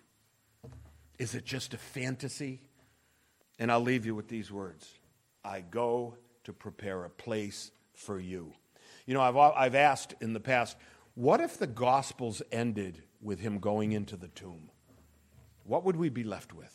[1.19, 2.61] Is it just a fantasy?
[3.59, 4.99] And I'll leave you with these words
[5.43, 8.53] I go to prepare a place for you.
[9.05, 10.77] You know, I've, I've asked in the past,
[11.15, 14.69] what if the Gospels ended with him going into the tomb?
[15.65, 16.73] What would we be left with?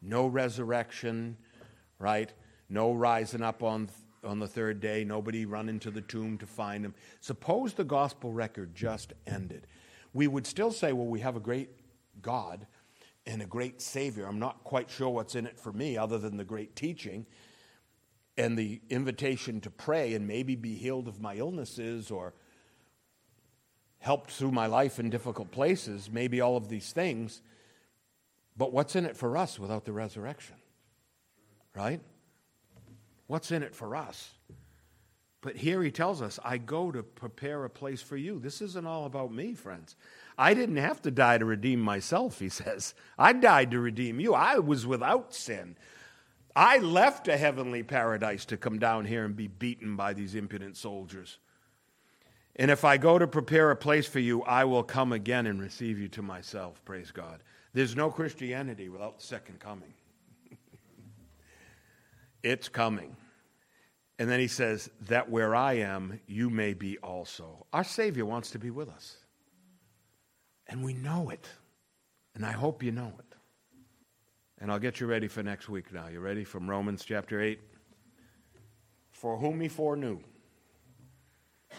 [0.00, 1.36] No resurrection,
[1.98, 2.32] right?
[2.68, 3.88] No rising up on,
[4.22, 6.94] on the third day, nobody running to the tomb to find him.
[7.20, 9.66] Suppose the gospel record just ended.
[10.12, 11.70] We would still say, well, we have a great
[12.20, 12.66] God
[13.26, 14.26] and a great Savior.
[14.26, 17.26] I'm not quite sure what's in it for me other than the great teaching
[18.36, 22.34] and the invitation to pray and maybe be healed of my illnesses or
[23.98, 27.42] helped through my life in difficult places, maybe all of these things.
[28.56, 30.56] But what's in it for us without the resurrection?
[31.74, 32.00] Right?
[33.26, 34.30] What's in it for us?
[35.42, 38.38] But here he tells us, I go to prepare a place for you.
[38.38, 39.96] This isn't all about me, friends.
[40.36, 42.94] I didn't have to die to redeem myself, he says.
[43.18, 44.34] I died to redeem you.
[44.34, 45.76] I was without sin.
[46.54, 50.76] I left a heavenly paradise to come down here and be beaten by these impudent
[50.76, 51.38] soldiers.
[52.56, 55.62] And if I go to prepare a place for you, I will come again and
[55.62, 56.84] receive you to myself.
[56.84, 57.42] Praise God.
[57.72, 59.94] There's no Christianity without the second coming.
[62.42, 63.16] it's coming.
[64.20, 67.66] And then he says, That where I am, you may be also.
[67.72, 69.16] Our Savior wants to be with us.
[70.66, 71.48] And we know it.
[72.34, 73.34] And I hope you know it.
[74.58, 76.08] And I'll get you ready for next week now.
[76.08, 76.44] You ready?
[76.44, 77.60] From Romans chapter 8.
[79.10, 80.20] For whom he foreknew,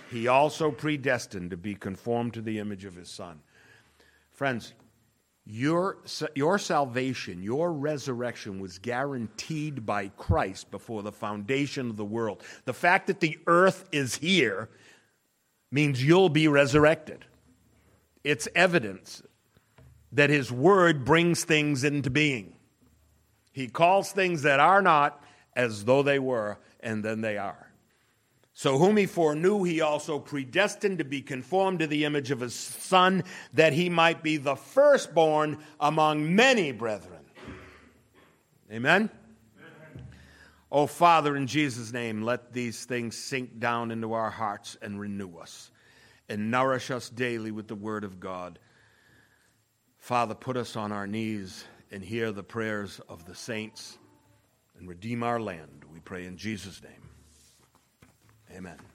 [0.10, 3.42] he also predestined to be conformed to the image of his Son.
[4.32, 4.74] Friends,
[5.46, 5.98] your,
[6.36, 12.44] your salvation, your resurrection was guaranteed by Christ before the foundation of the world.
[12.66, 14.70] The fact that the earth is here
[15.72, 17.26] means you'll be resurrected.
[18.24, 19.24] It's evidence
[20.12, 22.56] that his word brings things into being.
[23.52, 25.24] He calls things that are not
[25.56, 27.71] as though they were, and then they are.
[28.54, 32.54] So, whom he foreknew, he also predestined to be conformed to the image of his
[32.54, 33.24] Son,
[33.54, 37.24] that he might be the firstborn among many brethren.
[38.72, 39.10] Amen?
[39.58, 40.08] Amen?
[40.72, 45.38] Oh, Father, in Jesus' name, let these things sink down into our hearts and renew
[45.38, 45.72] us
[46.30, 48.60] and nourish us daily with the Word of God.
[49.98, 53.98] Father, put us on our knees and hear the prayers of the saints
[54.78, 55.84] and redeem our land.
[55.92, 57.11] We pray in Jesus' name.
[58.56, 58.91] Amen.